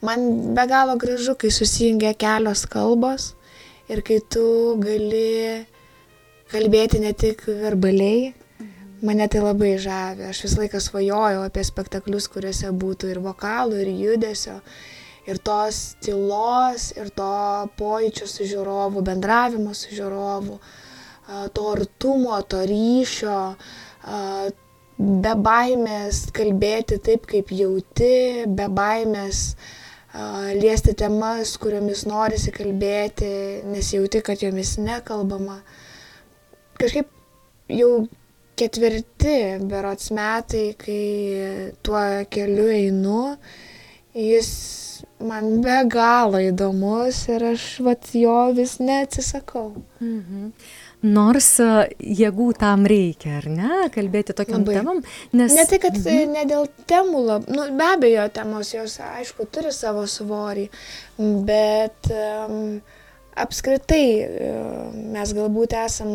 man 0.00 0.24
be 0.56 0.64
galo 0.70 0.94
gražu, 0.96 1.34
kai 1.36 1.50
susijungia 1.52 2.14
kelios 2.16 2.64
kalbos 2.64 3.34
ir 3.92 4.00
kai 4.00 4.22
tu 4.24 4.46
gali 4.80 5.66
kalbėti 6.48 7.02
ne 7.04 7.12
tik 7.12 7.44
verbaliai. 7.44 8.32
Mhm. 8.32 8.96
Mane 9.04 9.28
tai 9.28 9.44
labai 9.44 9.74
žavi. 9.76 10.30
Aš 10.30 10.46
visą 10.46 10.62
laiką 10.62 10.80
svajojau 10.80 11.44
apie 11.44 11.66
spektaklius, 11.68 12.30
kuriuose 12.32 12.72
būtų 12.72 13.12
ir 13.12 13.20
vokalų, 13.20 13.84
ir 13.84 13.92
judesio, 14.00 14.56
ir 15.28 15.44
tos 15.44 15.92
tylos, 16.00 16.88
ir 16.96 17.12
to 17.12 17.30
pojūčio 17.76 18.32
su 18.32 18.48
žiūrovu, 18.48 19.04
bendravimo 19.04 19.76
su 19.76 19.92
žiūrovu. 19.92 20.56
Uh, 20.56 20.82
to 21.26 21.70
artumo, 21.72 22.38
to 22.48 22.62
ryšio, 22.68 23.38
be 24.96 25.32
baimės 25.48 26.26
kalbėti 26.36 27.00
taip, 27.02 27.26
kaip 27.30 27.50
jauti, 27.52 28.46
be 28.46 28.68
baimės 28.72 29.56
liesti 30.56 30.94
temas, 30.96 31.56
kuriomis 31.60 32.06
norisi 32.08 32.54
kalbėti, 32.54 33.32
nes 33.68 33.90
jauti, 33.92 34.22
kad 34.24 34.40
jomis 34.40 34.76
nekalbama. 34.80 35.58
Kažkaip 36.80 37.10
jau 37.72 37.90
ketvirti 38.56 39.36
berots 39.68 40.08
metai, 40.16 40.70
kai 40.80 41.72
tuo 41.84 42.00
keliu 42.32 42.70
einu, 42.72 43.20
jis 44.16 44.50
man 45.20 45.60
be 45.64 45.76
galo 45.92 46.40
įdomus 46.40 47.26
ir 47.28 47.50
aš 47.52 47.68
vat 47.84 48.08
jo 48.16 48.38
vis 48.56 48.78
neatsisakau. 48.80 49.74
Mhm 50.00 50.52
nors 51.04 51.48
e, 51.62 51.68
jėgų 52.20 52.50
tam 52.60 52.86
reikia, 52.88 53.38
ar 53.40 53.48
ne, 53.52 53.72
kalbėti 53.94 54.36
tokiam 54.36 54.62
Labai. 54.62 54.76
temam. 54.78 55.00
Nes... 55.36 55.54
Ne 55.56 55.66
tai, 55.68 55.80
kad 55.82 55.98
mhm. 55.98 56.36
ne 56.36 56.44
dėl 56.48 56.68
temų, 56.88 57.24
lab... 57.30 57.48
nu, 57.52 57.66
be 57.76 57.88
abejo, 57.96 58.28
temos 58.34 58.72
jos, 58.74 58.98
aišku, 59.04 59.48
turi 59.52 59.72
savo 59.74 60.06
svorį, 60.10 60.68
bet 61.48 62.12
um, 62.12 62.78
apskritai 63.36 64.06
um, 64.24 65.02
mes 65.16 65.34
galbūt 65.36 65.76
esam 65.84 66.14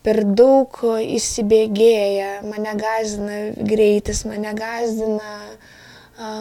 per 0.00 0.22
daug 0.24 0.80
įsibėgėję, 1.04 2.40
mane 2.48 2.72
gazina 2.80 3.42
greitis, 3.68 4.24
mane 4.24 4.54
gazdina 4.56 5.34
uh, 5.44 5.78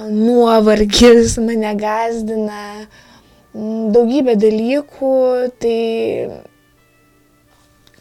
nuovargis, 0.10 1.38
mane 1.44 1.74
gazdina 1.80 2.64
daugybė 3.54 4.36
dalykų, 4.40 5.14
tai 5.60 5.78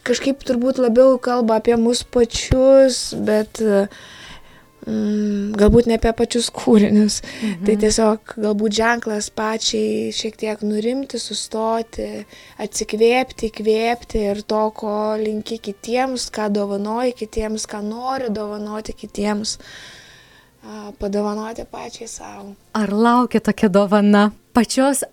kažkaip 0.09 0.41
turbūt 0.47 0.81
labiau 0.81 1.17
kalba 1.21 1.59
apie 1.59 1.77
mus 1.79 2.01
pačius, 2.03 3.11
bet 3.13 3.61
mm, 3.61 5.53
galbūt 5.59 5.89
ne 5.89 5.97
apie 5.99 6.11
pačius 6.17 6.49
kūrinius. 6.55 7.19
Mhm. 7.21 7.67
Tai 7.67 7.75
tiesiog 7.83 8.33
galbūt 8.45 8.79
ženklas 8.79 9.29
pačiai 9.35 10.09
šiek 10.15 10.39
tiek 10.39 10.65
nurimti, 10.65 11.21
sustoti, 11.21 12.09
atsikvėpti, 12.61 13.51
įkvėpti 13.51 14.25
ir 14.31 14.43
to, 14.49 14.65
ko 14.79 14.97
linki 15.21 15.59
kitiems, 15.69 16.29
ką 16.33 16.49
dovanoji 16.55 17.15
kitiems, 17.23 17.69
ką 17.69 17.83
nori 17.85 18.33
dovanoti 18.33 18.97
kitiems, 18.97 19.57
padovanoti 20.99 21.65
pačiai 21.71 22.07
savo. 22.07 22.53
Ar 22.73 22.93
laukia 22.93 23.39
tokia 23.39 23.69
dovana? 23.69 24.29
Pačios 24.53 25.03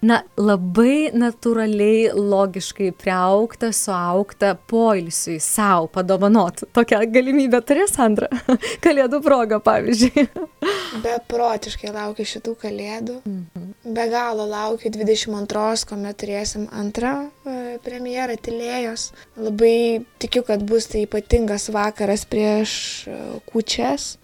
Na, 0.00 0.20
labai 0.40 1.10
natūraliai, 1.16 2.10
logiškai 2.16 2.90
priaukta, 2.96 3.70
suaukta 3.76 4.54
poilsiui 4.70 5.38
savo 5.44 5.88
padovanot. 5.92 6.64
Tokią 6.76 7.02
galimybę 7.12 7.60
turės 7.66 7.94
Sandra. 7.96 8.30
Kalėdų 8.84 9.20
proga, 9.24 9.60
pavyzdžiui. 9.64 10.26
Beprotiškai 11.04 11.92
laukiu 11.94 12.26
šitų 12.32 12.56
kalėdų. 12.64 13.18
Mhm. 13.28 13.68
Be 13.96 14.06
galo 14.12 14.46
laukiu 14.48 14.92
22, 14.94 15.84
kuomet 15.90 16.18
turėsim 16.20 16.66
antrą 16.76 17.14
e, 17.44 17.76
premjerą 17.84 18.38
Tilėjos. 18.40 19.10
Labai 19.40 20.02
tikiu, 20.22 20.44
kad 20.46 20.64
bus 20.66 20.88
tai 20.90 21.04
ypatingas 21.06 21.68
vakaras 21.74 22.26
prieš 22.28 22.72
e, 23.08 23.20
kučias 23.50 24.14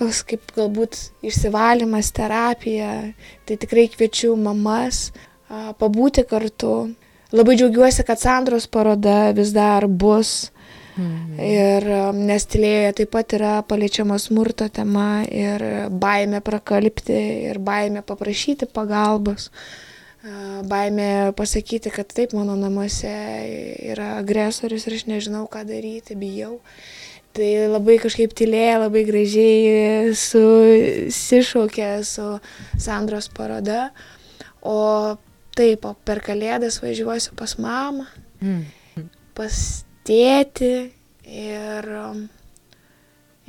toks 0.00 0.22
kaip 0.28 0.54
galbūt 0.56 0.98
išsivalymas, 1.26 2.10
terapija. 2.16 2.90
Tai 3.46 3.58
tikrai 3.60 3.86
kviečiu 3.92 4.34
mamas 4.40 5.10
a, 5.48 5.72
pabūti 5.78 6.26
kartu. 6.28 6.74
Labai 7.34 7.56
džiaugiuosi, 7.58 8.04
kad 8.06 8.20
Sandros 8.22 8.68
paroda 8.70 9.32
vis 9.34 9.54
dar 9.54 9.88
bus. 9.88 10.50
Mhm. 10.94 11.38
Ir 11.42 11.86
nes 12.14 12.44
tylėjoje 12.46 12.92
taip 13.00 13.10
pat 13.10 13.34
yra 13.34 13.54
paliečiama 13.66 14.18
smurto 14.22 14.68
tema 14.70 15.24
ir 15.26 15.64
baime 15.90 16.38
prakalbti 16.44 17.16
ir 17.50 17.58
baime 17.58 18.04
paprašyti 18.06 18.70
pagalbos. 18.70 19.50
Baimė 20.64 21.34
pasakyti, 21.36 21.90
kad 21.92 22.08
taip 22.14 22.32
mano 22.32 22.54
namuose 22.56 23.10
yra 23.92 24.14
agresorius 24.22 24.86
ir 24.86 24.94
aš 24.96 25.04
nežinau, 25.10 25.42
ką 25.50 25.66
daryti, 25.68 26.16
bijau. 26.16 26.62
Tai 27.34 27.50
labai 27.66 27.96
kažkaip 27.98 28.30
tylėja, 28.38 28.76
labai 28.84 29.02
gražiai 29.08 30.12
susišaukė 30.14 31.88
su 32.06 32.26
Sandros 32.78 33.26
paroda. 33.34 33.88
O 34.62 35.16
taip, 35.58 35.84
o 35.84 35.96
per 36.06 36.22
kalėdas 36.22 36.78
važiuosiu 36.82 37.34
pas 37.38 37.56
mamą, 37.58 38.06
mm. 38.38 39.08
pas 39.34 39.58
tėti 40.06 40.70
ir 41.26 41.90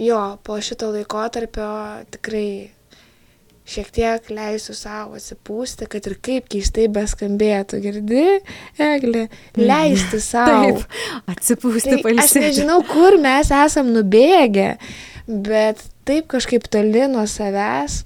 jo, 0.01 0.21
po 0.43 0.57
šito 0.65 0.89
laikotarpio 0.95 1.69
tikrai 2.17 2.74
šiek 3.65 3.89
tiek 3.93 4.29
leisiu 4.29 4.75
savo 4.77 5.17
atsipūsti, 5.17 5.87
kad 5.89 6.05
ir 6.09 6.17
kaip 6.23 6.49
keistai 6.53 6.85
beskambėtų, 6.93 7.79
girdi, 7.83 8.25
Eglė, 8.81 9.25
leisti 9.57 10.21
savo. 10.31 10.83
Taip, 10.83 10.99
atsipūsti, 11.33 11.95
tai 11.95 12.03
pailsėti. 12.05 12.25
Aš 12.25 12.35
nežinau, 12.49 12.79
kur 12.87 13.17
mes 13.21 13.49
esam 13.55 13.89
nubėgę, 13.95 14.75
bet 15.25 15.81
taip 16.05 16.29
kažkaip 16.35 16.69
toli 16.71 17.07
nuo 17.11 17.25
savęs. 17.29 18.03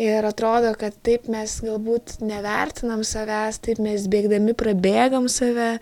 Ir 0.00 0.24
atrodo, 0.24 0.70
kad 0.80 0.94
taip 1.04 1.26
mes 1.28 1.58
galbūt 1.60 2.20
nevertinam 2.24 3.02
savęs, 3.04 3.58
taip 3.60 3.80
mes 3.84 4.06
bėgdami 4.08 4.54
prabėgam 4.56 5.26
save, 5.28 5.74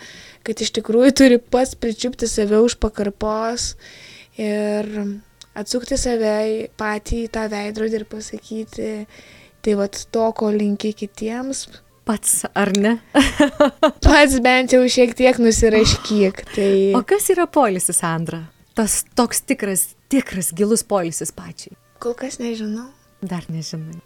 kad 0.47 0.63
iš 0.65 0.73
tikrųjų 0.79 1.13
turi 1.21 1.39
pats 1.39 1.77
pričiupti 1.79 2.27
save 2.31 2.59
už 2.65 2.79
pakarpos. 2.83 3.75
Ir 4.39 4.89
atsukti 5.59 5.99
save 6.00 6.69
patį 6.79 7.25
į 7.27 7.33
tą 7.35 7.45
veidrodį 7.53 8.00
ir 8.00 8.07
pasakyti, 8.11 8.88
tai 9.65 9.77
vad 9.79 9.99
to, 10.15 10.31
ko 10.38 10.50
linki 10.55 10.95
kitiems. 10.97 11.67
Pats, 12.09 12.47
ar 12.57 12.73
ne? 12.73 12.95
Pats 14.07 14.38
bent 14.45 14.73
jau 14.73 14.81
šiek 14.88 15.12
tiek 15.19 15.37
nusiraškyk. 15.43 16.45
Tai... 16.55 16.71
O 16.97 17.03
kas 17.05 17.29
yra 17.35 17.45
polisis, 17.53 18.00
Sandra? 18.00 18.47
Tas 18.79 19.03
toks 19.19 19.43
tikras, 19.45 19.91
tikras 20.09 20.55
gilus 20.57 20.87
polisis 20.87 21.35
pačiai. 21.37 21.77
Kol 22.00 22.15
kas 22.17 22.38
nežinau. 22.41 22.87
Dar 23.21 23.45
nežinai. 23.50 23.99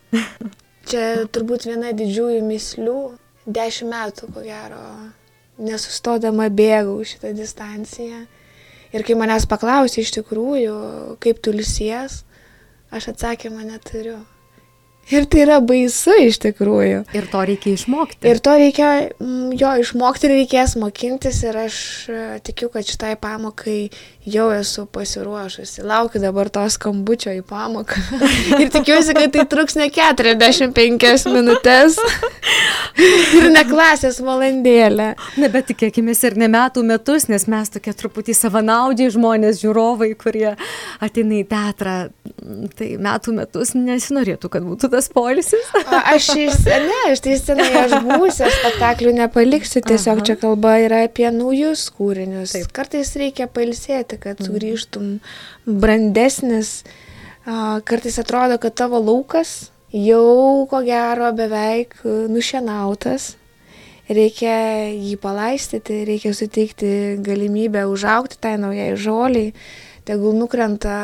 Čia 0.88 1.28
turbūt 1.30 1.68
viena 1.68 1.92
didžiųjų 1.94 2.40
mislių. 2.46 3.00
Dešimt 3.42 3.90
metų, 3.90 4.28
ko 4.34 4.42
gero, 4.46 4.82
nesustodama 5.62 6.46
bėgau 6.50 7.00
šitą 7.06 7.32
distanciją. 7.36 8.24
Ir 8.92 9.04
kai 9.08 9.16
manęs 9.16 9.46
paklausė 9.48 10.02
iš 10.02 10.12
tikrųjų, 10.18 10.76
kaip 11.22 11.40
tu 11.44 11.54
lisies, 11.54 12.22
aš 12.92 13.12
atsakymą 13.14 13.64
neturiu. 13.64 14.18
Ir 15.10 15.26
tai 15.26 15.42
yra 15.42 15.58
baisu 15.60 16.14
iš 16.22 16.38
tikrųjų. 16.44 17.02
Ir 17.16 17.26
to 17.32 17.40
reikia 17.48 17.74
išmokti. 17.74 18.22
Ir 18.28 18.38
to 18.44 18.54
reikia, 18.54 18.90
mm, 19.18 19.50
jo, 19.58 19.72
išmokti 19.82 20.28
ir 20.28 20.34
reikės 20.36 20.76
mokintis 20.78 21.42
ir 21.42 21.58
aš 21.64 21.76
e, 22.08 22.20
tikiu, 22.46 22.70
kad 22.72 22.86
šitai 22.86 23.16
pamokai 23.20 23.90
jau 24.30 24.46
esu 24.54 24.86
pasiruošusi. 24.86 25.82
Laukiu 25.82 26.22
dabar 26.22 26.48
to 26.54 26.62
skambučio 26.70 27.34
į 27.34 27.42
pamoką. 27.48 27.98
ir 28.62 28.70
tikiuosi, 28.70 29.16
kad 29.18 29.34
tai 29.34 29.44
truks 29.50 29.76
ne 29.80 29.90
45 29.90 31.26
minutės. 31.34 31.98
ir 33.40 33.50
ne 33.50 33.64
klasės 33.66 34.22
valandėlę. 34.22 35.10
Ne, 35.42 35.50
bet 35.52 35.68
tikėkime 35.72 36.14
ir 36.14 36.38
ne 36.38 36.48
metų 36.52 36.86
metus, 36.86 37.26
nes 37.32 37.48
mes 37.50 37.74
tokie 37.74 37.92
truputį 37.96 38.38
savanaudžiai 38.38 39.10
žmonės, 39.18 39.60
žiūrovai, 39.64 40.12
kurie 40.14 40.52
ateina 41.02 41.40
į 41.40 41.44
teatrą. 41.50 41.98
Tai 42.78 42.88
metų 43.02 43.36
metus 43.36 43.74
nesinorėtų, 43.76 44.50
kad 44.52 44.64
būtų 44.66 44.91
tas 44.92 45.08
polisis? 45.12 45.70
aš 46.14 46.28
iš, 46.36 46.58
ne, 46.68 46.98
aš 47.12 47.22
tai 47.24 47.36
scenoje 47.40 47.80
aš 47.80 47.96
būsiu, 48.06 48.48
spektaklių 48.58 49.14
nepaliksiu, 49.22 49.82
tiesiog 49.86 50.20
Aha. 50.20 50.26
čia 50.28 50.38
kalba 50.40 50.76
yra 50.84 51.02
apie 51.08 51.28
naujus 51.34 51.88
kūrinius. 51.96 52.54
Taip. 52.56 52.72
Kartais 52.76 53.14
reikia 53.18 53.48
pailsėti, 53.50 54.20
kad 54.20 54.38
mhm. 54.38 54.48
sugrįžtum 54.48 55.12
brandesnis. 55.66 56.82
Kartais 57.42 58.20
atrodo, 58.22 58.60
kad 58.62 58.76
tavo 58.78 59.00
laukas 59.02 59.72
jau 59.92 60.66
ko 60.70 60.82
gero 60.86 61.32
beveik 61.36 61.96
nušienautas. 62.04 63.36
Reikia 64.12 64.90
jį 64.92 65.14
palaistyti, 65.22 66.02
reikia 66.04 66.32
suteikti 66.36 66.88
galimybę 67.22 67.86
užaukti 67.88 68.36
tai 68.42 68.56
naujai 68.60 68.92
žoliai 68.98 69.54
tegul 70.08 70.36
nukrenta 70.38 70.94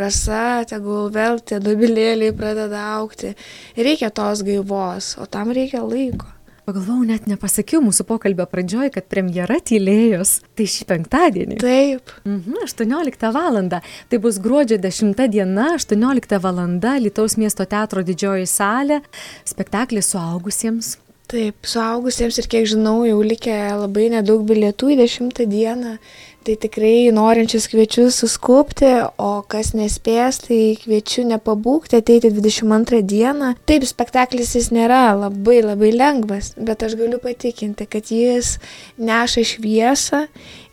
rasa, 0.00 0.64
tegul 0.68 1.10
vėl 1.14 1.40
tie 1.44 1.60
dubilėliai 1.62 2.34
pradeda 2.36 2.84
aukti. 2.98 3.34
Reikia 3.76 4.12
tos 4.14 4.44
gaivos, 4.46 5.16
o 5.20 5.26
tam 5.30 5.52
reikia 5.54 5.84
laiko. 5.84 6.30
Pagalvojau, 6.62 7.02
net 7.02 7.24
nepasakiau 7.26 7.80
mūsų 7.82 8.04
pokalbio 8.06 8.44
pradžioj, 8.46 8.92
kad 8.94 9.08
premjera 9.10 9.56
tylėjos. 9.66 10.36
Tai 10.54 10.66
šį 10.70 10.84
penktadienį. 10.92 11.56
Taip. 11.58 12.12
Mhm, 12.22 12.60
18 12.62 13.32
val. 13.34 13.58
Tai 13.66 14.20
bus 14.22 14.38
gruodžio 14.38 14.78
10 14.78 15.26
diena, 15.32 15.72
18 15.74 16.38
val. 16.38 16.60
Lietuvos 17.02 17.34
miesto 17.34 17.66
teatro 17.66 18.06
didžioji 18.06 18.46
salė, 18.46 19.00
spektaklis 19.42 20.14
suaugusiems. 20.14 21.00
Taip, 21.32 21.66
suaugusiems 21.66 22.38
ir 22.38 22.46
kiek 22.54 22.66
žinau, 22.68 23.00
jau 23.08 23.18
likę 23.26 23.58
labai 23.80 24.10
nedaug 24.12 24.46
bilietų 24.46 24.94
į 24.94 25.00
10 25.02 25.46
dieną. 25.50 25.96
Tai 26.42 26.56
tikrai 26.58 27.12
norinčius 27.14 27.68
kviečiu 27.70 28.08
suskupti, 28.10 28.88
o 29.14 29.44
kas 29.46 29.68
nespės, 29.78 30.40
tai 30.42 30.74
kviečiu 30.80 31.22
nepabūkti, 31.28 32.00
ateiti 32.00 32.32
22 32.34 32.98
dieną. 33.06 33.52
Taip, 33.68 33.84
spektaklis 33.86 34.56
jis 34.56 34.72
nėra 34.74 35.12
labai 35.14 35.60
labai 35.62 35.92
lengvas, 35.94 36.48
bet 36.58 36.82
aš 36.82 36.96
galiu 36.98 37.20
patikinti, 37.22 37.86
kad 37.86 38.10
jis 38.10 38.56
neša 38.98 39.44
šviesą 39.52 40.24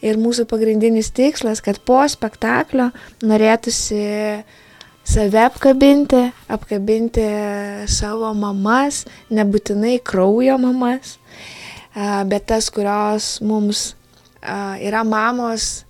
ir 0.02 0.18
mūsų 0.18 0.48
pagrindinis 0.50 1.12
tikslas, 1.14 1.62
kad 1.62 1.78
po 1.86 2.02
spektaklio 2.10 2.90
norėtųsi 3.22 4.02
save 5.06 5.46
apkabinti, 5.52 6.24
apkabinti 6.50 7.30
savo 7.86 8.34
mamas, 8.34 9.04
nebūtinai 9.30 10.00
kraujo 10.02 10.58
mamas, 10.66 11.20
bet 11.94 12.50
tas, 12.50 12.74
kurios 12.74 13.36
mums 13.46 13.92
yra 14.42 15.04
mamos 15.04 15.86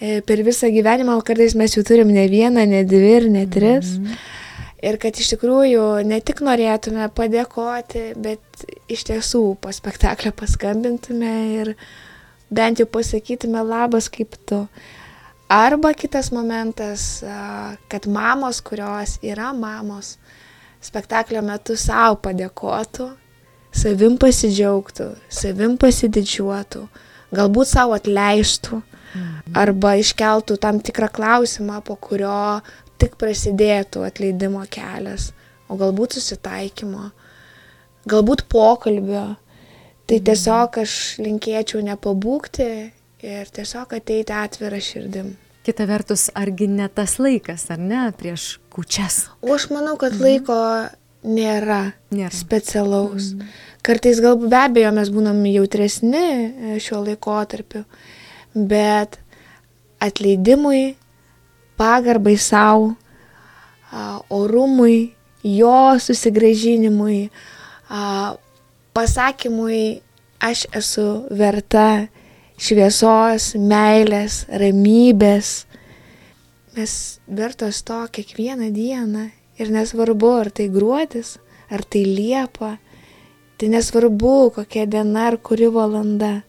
e, 0.00 0.20
per 0.26 0.42
visą 0.42 0.70
gyvenimą, 0.72 1.16
o 1.18 1.24
kartais 1.26 1.54
mes 1.58 1.76
jų 1.76 1.84
turim 1.86 2.12
ne 2.12 2.26
vieną, 2.30 2.66
ne 2.66 2.84
dvi 2.84 3.16
ir 3.16 3.28
ne 3.30 3.46
tris. 3.46 3.98
Mm 3.98 4.06
-hmm. 4.06 4.30
Ir 4.82 4.98
kad 4.98 5.14
iš 5.14 5.28
tikrųjų 5.36 6.02
ne 6.04 6.18
tik 6.20 6.40
norėtume 6.42 7.06
padėkoti, 7.14 8.14
bet 8.18 8.40
iš 8.90 9.04
tiesų 9.04 9.56
po 9.62 9.70
spektaklio 9.72 10.32
paskambintume 10.32 11.34
ir 11.54 11.76
bent 12.50 12.78
jau 12.78 12.86
pasakytume 12.86 13.62
labas 13.62 14.08
kaip 14.08 14.34
tu. 14.46 14.66
Arba 15.48 15.92
kitas 15.94 16.32
momentas, 16.32 17.22
kad 17.88 18.06
mamos, 18.06 18.60
kurios 18.60 19.18
yra 19.22 19.52
mamos, 19.52 20.16
spektaklio 20.80 21.42
metu 21.44 21.76
savo 21.76 22.16
padėkotų, 22.24 23.10
savim 23.72 24.16
pasidžiaugtų, 24.20 25.12
savim 25.28 25.76
pasididžiuotų, 25.80 26.86
galbūt 27.34 27.70
savo 27.72 27.96
atleistų 27.96 28.78
mhm. 28.80 29.52
arba 29.58 29.96
iškeltų 30.00 30.58
tam 30.62 30.80
tikrą 30.84 31.10
klausimą, 31.12 31.80
po 31.86 31.96
kurio 31.96 32.60
tik 33.00 33.16
prasidėtų 33.20 34.06
atleidimo 34.06 34.62
kelias, 34.70 35.32
o 35.68 35.78
galbūt 35.80 36.18
susitaikymo, 36.18 37.10
galbūt 38.08 38.46
pokalbio. 38.52 39.32
Tai 40.02 40.18
mhm. 40.18 40.26
tiesiog 40.28 40.82
aš 40.82 40.96
linkėčiau 41.22 41.82
nepabūkti 41.86 42.68
ir 43.22 43.54
tiesiog 43.54 43.96
ateiti 43.96 44.34
atvirą 44.34 44.82
širdim. 44.82 45.36
Kita 45.62 45.86
vertus, 45.86 46.26
argi 46.34 46.66
ne 46.66 46.88
tas 46.90 47.20
laikas, 47.22 47.68
ar 47.70 47.78
ne, 47.78 48.08
prieš 48.18 48.56
kučias? 48.74 49.28
O 49.46 49.54
aš 49.54 49.68
manau, 49.70 49.94
kad 50.00 50.16
mhm. 50.16 50.24
laiko 50.26 50.56
nėra, 51.22 51.92
nėra. 52.10 52.34
specialaus. 52.34 53.30
Mhm 53.36 53.71
Kartais 53.82 54.20
galbūt 54.22 54.50
be 54.52 54.58
abejo 54.60 54.92
mes 54.94 55.08
būnam 55.10 55.40
jautresni 55.50 56.22
e, 56.22 56.74
šiuo 56.78 57.00
laikotarpiu, 57.02 57.82
bet 58.54 59.18
atleidimui, 60.02 60.94
pagarbai 61.78 62.36
savo, 62.38 62.92
orumui, 64.30 65.12
jo 65.42 65.98
susigražinimui, 65.98 67.30
pasakymui, 68.94 69.84
aš 70.42 70.64
esu 70.78 71.06
verta 71.38 72.06
šviesos, 72.62 73.52
meilės, 73.58 74.44
ramybės. 74.48 75.52
Mes 76.76 76.94
vertos 77.28 77.82
to 77.84 77.98
kiekvieną 78.14 78.70
dieną 78.72 79.28
ir 79.60 79.72
nesvarbu, 79.74 80.32
ar 80.44 80.50
tai 80.54 80.70
gruodis, 80.72 81.36
ar 81.70 81.84
tai 81.84 82.06
liepa, 82.08 82.76
Tai 83.62 83.68
nesvarbu, 83.70 84.50
kokia 84.56 84.88
diena 84.90 85.28
ar 85.30 85.36
kuri 85.38 85.68
valanda. 85.70 86.40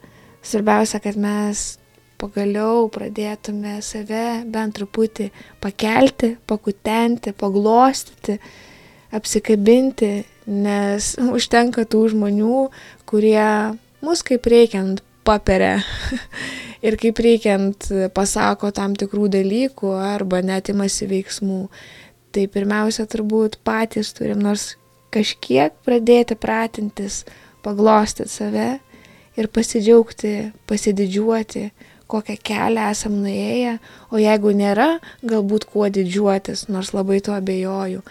Svarbiausia, 0.41 0.97
kad 0.97 1.13
mes 1.13 1.59
pagaliau 2.17 2.87
pradėtume 2.89 3.75
save 3.85 4.41
bent 4.49 4.73
truputį 4.79 5.27
pakelti, 5.61 6.31
pakutenti, 6.49 7.35
paglostyti, 7.37 8.39
apsikabinti, 9.13 10.11
nes 10.57 11.13
užtenka 11.37 11.85
tų 11.85 12.01
žmonių, 12.15 12.65
kurie 13.05 13.45
mus 14.01 14.25
kaip 14.25 14.49
reikiant 14.49 15.05
paperia 15.21 15.83
ir 16.87 16.97
kaip 16.97 17.21
reikiant 17.29 17.93
pasako 18.17 18.73
tam 18.73 18.97
tikrų 18.97 19.29
dalykų 19.37 19.93
arba 20.01 20.41
net 20.41 20.73
imasi 20.73 21.13
veiksmų. 21.13 21.67
Tai 22.33 22.49
pirmiausia, 22.49 23.05
turbūt 23.05 23.61
patys 23.61 24.15
turim, 24.17 24.41
nors 24.41 24.71
kažkiek 25.13 25.75
pradėti 25.85 26.37
pratintis, 26.39 27.23
paglostyti 27.63 28.31
save 28.31 28.67
ir 29.39 29.49
pasidžiaugti, 29.53 30.51
pasididžiuoti, 30.69 31.69
kokią 32.11 32.37
kelią 32.49 32.89
esam 32.93 33.15
nuėję, 33.23 33.77
o 34.13 34.21
jeigu 34.21 34.53
nėra, 34.57 34.89
galbūt 35.25 35.65
kuo 35.71 35.89
didžiuotis, 35.89 36.67
nors 36.69 36.93
labai 36.93 37.21
to 37.25 37.33
abejoju, 37.33 38.03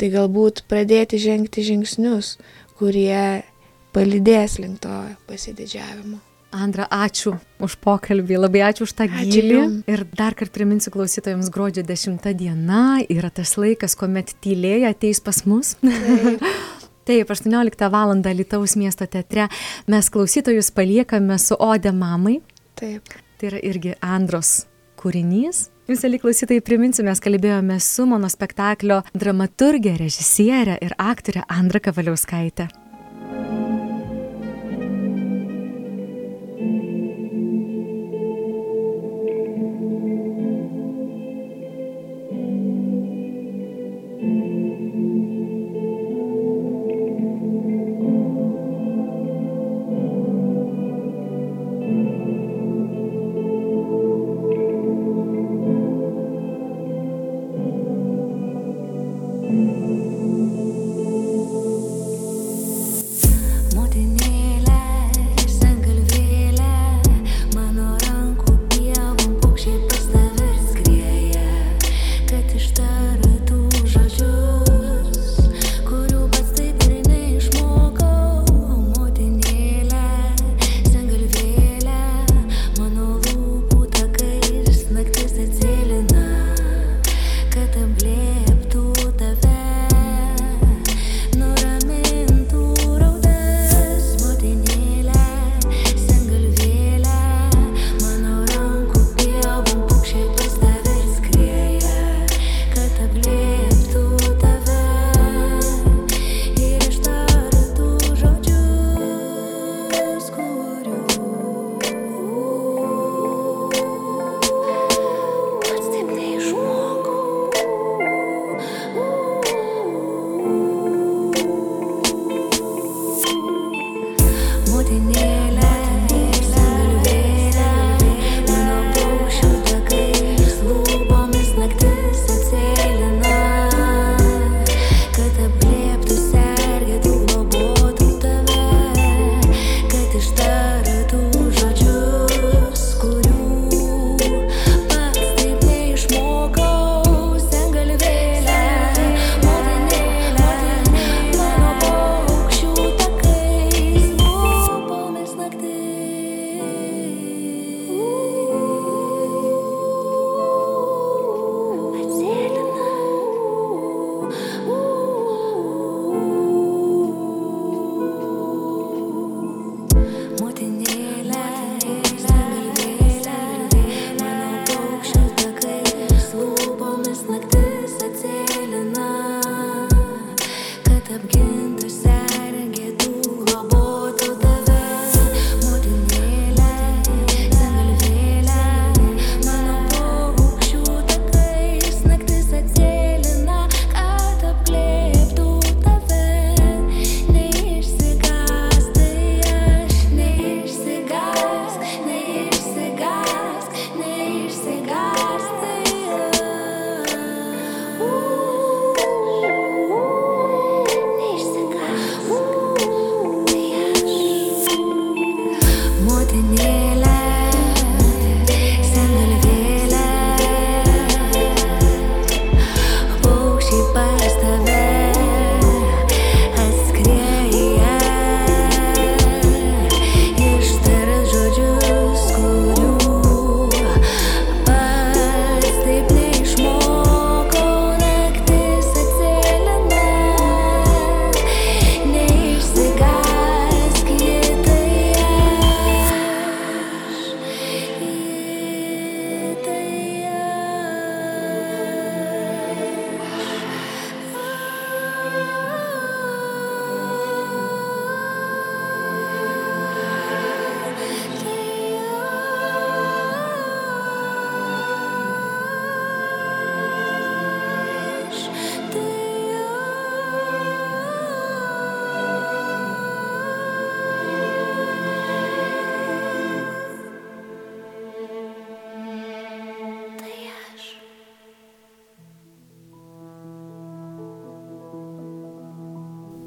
tai 0.00 0.12
galbūt 0.14 0.64
pradėti 0.70 1.20
žengti 1.20 1.66
žingsnius, 1.66 2.38
kurie 2.80 3.44
palydės 3.92 4.58
link 4.62 4.80
to 4.86 4.96
pasididžiavimo. 5.28 6.29
Andra, 6.50 6.88
ačiū 6.90 7.36
už 7.62 7.76
pokalbį, 7.78 8.40
labai 8.42 8.64
ačiū 8.66 8.82
už 8.82 8.94
tą 8.98 9.06
gilį. 9.06 9.60
Ir 9.86 10.02
dar 10.18 10.34
kartą 10.34 10.58
priminsiu 10.58 10.90
klausytojams, 10.90 11.50
gruodžio 11.54 11.84
10 11.86 12.26
diena 12.34 12.98
yra 13.06 13.30
tas 13.30 13.54
laikas, 13.54 13.94
kuomet 13.94 14.34
tylėja 14.42 14.90
ateis 14.90 15.22
pas 15.22 15.44
mus. 15.46 15.76
Taip. 15.78 16.42
Taip, 17.10 17.30
18 17.30 17.88
val. 17.90 18.12
Lietuvos 18.18 18.76
miesto 18.78 19.06
teatre 19.06 19.48
mes 19.90 20.10
klausytojus 20.10 20.70
paliekame 20.74 21.38
su 21.38 21.56
Ode 21.58 21.94
mamai. 21.94 22.40
Taip. 22.78 23.14
Tai 23.38 23.48
yra 23.50 23.62
irgi 23.70 23.94
Andros 24.02 24.66
kūrinys. 25.00 25.68
Jūs, 25.90 26.04
ali 26.06 26.20
klausytojai, 26.22 26.62
priminsiu, 26.62 27.02
mes 27.06 27.22
kalbėjome 27.22 27.80
su 27.82 28.04
mano 28.06 28.28
spektaklio 28.30 29.00
dramaturgė, 29.14 29.96
režisierė 29.98 30.78
ir 30.84 30.94
aktorė 30.98 31.46
Andra 31.50 31.80
Kavaliauskaitė. 31.82 32.68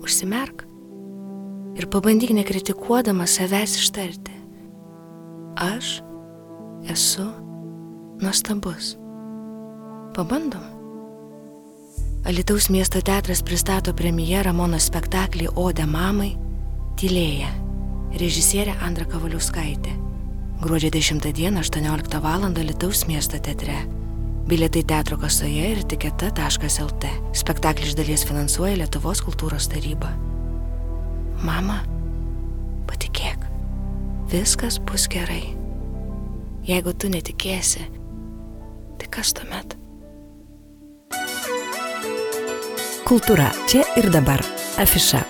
Užsimerk 0.04 0.66
ir 1.80 1.88
pabandyk 1.90 2.34
nekritikuodama 2.36 3.28
savęs 3.28 3.78
ištarti. 3.80 4.36
Aš 5.56 6.02
esu 6.90 7.26
nuostabus. 8.22 8.98
Pabandom. 10.14 10.62
Alitaus 12.26 12.70
miesto 12.70 13.02
teatras 13.02 13.42
pristato 13.44 13.94
premjerą 13.94 14.54
mono 14.54 14.80
spektaklį 14.80 15.50
Ode 15.56 15.86
mamai- 15.86 16.38
Tylėja. 17.00 17.50
Režisierė 18.14 18.76
Andra 18.86 19.06
Kavaliuskaitė. 19.06 19.92
Gruodžio 20.62 20.90
10 20.90 21.34
dieną 21.34 21.60
18 21.60 22.22
val. 22.22 22.46
Alitaus 22.46 23.08
miesto 23.08 23.40
teatre. 23.40 24.03
Bilietai 24.44 24.84
teatro 24.84 25.16
kasoje 25.18 25.70
ir 25.72 25.84
tiketa.lt. 25.88 27.12
Spektaklį 27.40 27.88
iš 27.88 27.96
dalies 27.96 28.26
finansuoja 28.28 28.76
Lietuvos 28.82 29.24
kultūros 29.24 29.70
taryba. 29.72 30.10
Mama, 31.48 31.80
patikėk, 32.90 33.48
viskas 34.34 34.82
bus 34.84 35.08
gerai. 35.12 35.56
Jeigu 36.68 36.92
tu 36.96 37.12
netikėsi, 37.12 37.88
tai 39.00 39.10
kas 39.16 39.32
tuomet? 39.40 39.78
Kultūra 43.08 43.48
čia 43.72 43.88
ir 44.00 44.12
dabar. 44.12 44.44
Afiša. 44.80 45.23